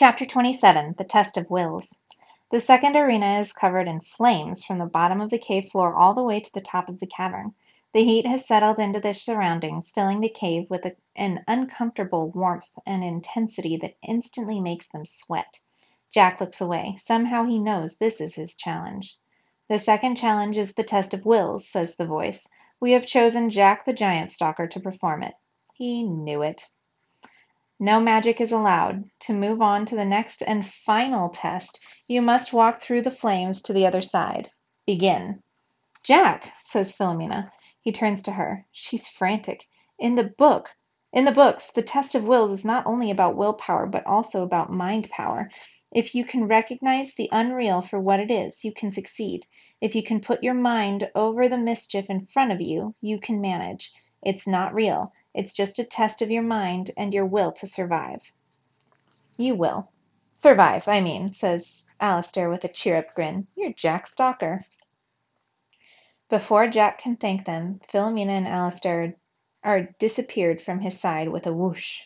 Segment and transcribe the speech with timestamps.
[0.00, 1.98] Chapter 27 The Test of Wills
[2.50, 6.14] The second arena is covered in flames from the bottom of the cave floor all
[6.14, 7.52] the way to the top of the cavern.
[7.92, 12.78] The heat has settled into the surroundings, filling the cave with a, an uncomfortable warmth
[12.86, 15.60] and intensity that instantly makes them sweat.
[16.10, 16.96] Jack looks away.
[16.98, 19.18] Somehow he knows this is his challenge.
[19.68, 22.48] The second challenge is the test of wills, says the voice.
[22.80, 25.34] We have chosen Jack the Giant Stalker to perform it.
[25.74, 26.70] He knew it.
[27.82, 29.08] No magic is allowed.
[29.20, 33.62] To move on to the next and final test, you must walk through the flames
[33.62, 34.50] to the other side.
[34.86, 35.42] Begin.
[36.04, 37.50] Jack, says Filomena.
[37.80, 38.66] He turns to her.
[38.70, 39.66] She's frantic.
[39.98, 40.74] In the book,
[41.14, 44.70] in the books, the test of wills is not only about willpower, but also about
[44.70, 45.50] mind power.
[45.90, 49.46] If you can recognize the unreal for what it is, you can succeed.
[49.80, 53.40] If you can put your mind over the mischief in front of you, you can
[53.40, 53.90] manage.
[54.22, 55.14] It's not real.
[55.34, 58.32] It's just a test of your mind and your will to survive.
[59.36, 59.90] You will.
[60.42, 63.46] Survive, I mean, says Alastair with a cheer up grin.
[63.56, 64.60] You're Jack Stalker.
[66.28, 69.16] Before Jack can thank them, Filomena and Alastair
[69.62, 72.02] are disappeared from his side with a whoosh.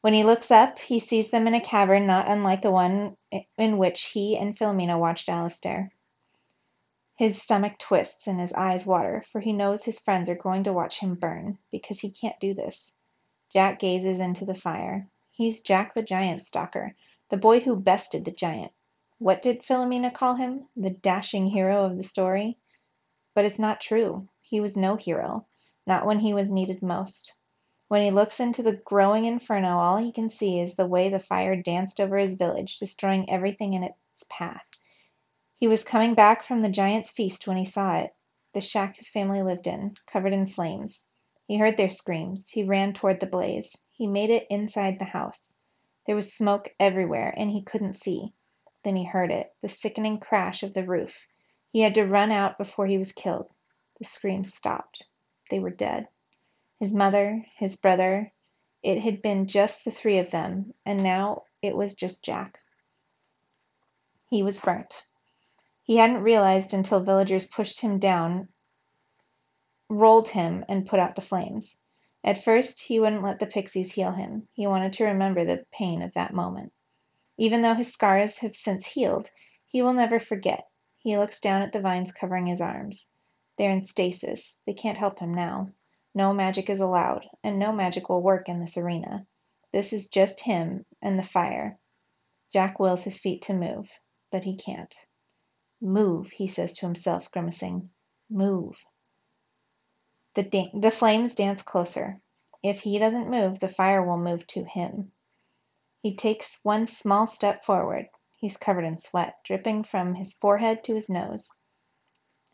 [0.00, 3.16] When he looks up, he sees them in a cavern not unlike the one
[3.56, 5.90] in which he and Filomena watched Alastair.
[7.18, 10.72] His stomach twists and his eyes water, for he knows his friends are going to
[10.72, 12.94] watch him burn, because he can't do this.
[13.52, 15.08] Jack gazes into the fire.
[15.32, 16.94] He's Jack the Giant Stalker,
[17.28, 18.70] the boy who bested the giant.
[19.18, 20.68] What did Filomena call him?
[20.76, 22.56] The dashing hero of the story?
[23.34, 24.28] But it's not true.
[24.40, 25.44] He was no hero,
[25.88, 27.34] not when he was needed most.
[27.88, 31.18] When he looks into the growing inferno, all he can see is the way the
[31.18, 34.77] fire danced over his village, destroying everything in its path.
[35.58, 38.14] He was coming back from the giant's feast when he saw it,
[38.54, 41.08] the shack his family lived in, covered in flames.
[41.46, 42.50] He heard their screams.
[42.50, 43.76] He ran toward the blaze.
[43.90, 45.58] He made it inside the house.
[46.06, 48.32] There was smoke everywhere, and he couldn't see.
[48.84, 51.26] Then he heard it, the sickening crash of the roof.
[51.72, 53.50] He had to run out before he was killed.
[53.98, 55.08] The screams stopped.
[55.50, 56.08] They were dead.
[56.78, 58.32] His mother, his brother,
[58.82, 62.60] it had been just the three of them, and now it was just Jack.
[64.30, 65.06] He was burnt.
[65.88, 68.48] He hadn't realized until villagers pushed him down,
[69.88, 71.78] rolled him, and put out the flames.
[72.22, 74.48] At first he wouldn't let the pixies heal him.
[74.52, 76.74] He wanted to remember the pain of that moment.
[77.38, 79.30] Even though his scars have since healed,
[79.64, 80.68] he will never forget.
[80.98, 83.08] He looks down at the vines covering his arms.
[83.56, 84.58] They're in stasis.
[84.66, 85.70] They can't help him now.
[86.14, 89.26] No magic is allowed, and no magic will work in this arena.
[89.72, 91.78] This is just him and the fire.
[92.52, 93.90] Jack wills his feet to move,
[94.30, 94.94] but he can't.
[95.80, 97.90] Move, he says to himself, grimacing.
[98.28, 98.84] Move.
[100.34, 102.20] The, da- the flames dance closer.
[102.62, 105.12] If he doesn't move, the fire will move to him.
[106.02, 108.08] He takes one small step forward.
[108.36, 111.48] He's covered in sweat, dripping from his forehead to his nose.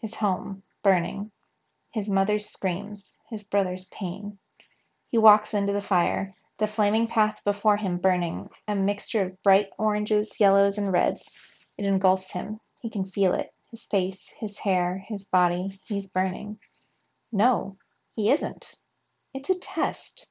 [0.00, 1.30] His home, burning.
[1.92, 3.18] His mother's screams.
[3.30, 4.38] His brother's pain.
[5.10, 9.70] He walks into the fire, the flaming path before him burning, a mixture of bright
[9.78, 11.28] oranges, yellows, and reds.
[11.78, 12.60] It engulfs him.
[12.82, 15.78] He can feel it his face, his hair, his body.
[15.86, 16.58] He's burning.
[17.32, 17.78] No,
[18.16, 18.74] he isn't.
[19.32, 20.26] It's a test.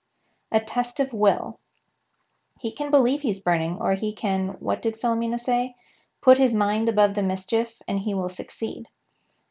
[0.51, 1.59] A test of will.
[2.59, 5.75] He can believe he's burning, or he can what did Filomena say?
[6.21, 8.87] Put his mind above the mischief, and he will succeed.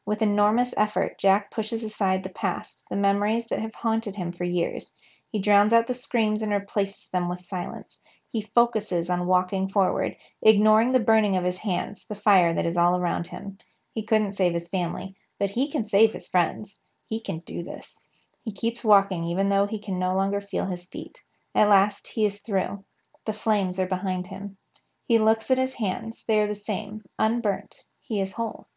[0.05, 4.45] With enormous effort Jack pushes aside the past, the memories that have haunted him for
[4.45, 4.95] years.
[5.33, 8.01] He drowns out the screams and replaces them with silence.
[8.33, 12.77] He focuses on walking forward, ignoring the burning of his hands, the fire that is
[12.77, 13.59] all around him.
[13.93, 16.85] He couldn't save his family, but he can save his friends.
[17.09, 17.99] He can do this.
[18.45, 21.25] He keeps walking even though he can no longer feel his feet.
[21.57, 22.85] At last he is through.
[23.25, 24.59] The flames are behind him.
[25.07, 26.25] He looks at his hands.
[26.25, 27.85] They are the same, unburnt.
[27.99, 28.69] He is whole.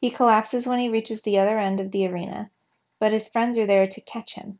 [0.00, 2.50] He collapses when he reaches the other end of the arena.
[2.98, 4.58] But his friends are there to catch him.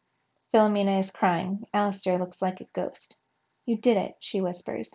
[0.52, 1.64] Filomena is crying.
[1.72, 3.16] Alastair looks like a ghost.
[3.64, 4.92] You did it, she whispers.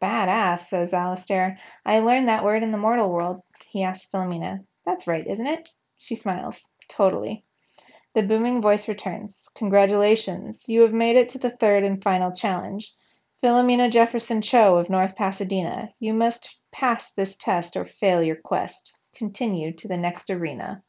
[0.00, 1.58] Bad ass, says Alastair.
[1.84, 3.42] I learned that word in the mortal world.
[3.66, 4.64] He asks Filomena.
[4.84, 5.68] That's right, isn't it?
[5.98, 6.60] She smiles.
[6.88, 7.44] Totally.
[8.14, 9.48] The booming voice returns.
[9.54, 10.68] Congratulations.
[10.68, 12.92] You have made it to the third and final challenge.
[13.42, 18.96] Filomena Jefferson Cho of North Pasadena, you must pass this test or fail your quest.
[19.14, 20.82] Continue to the next arena.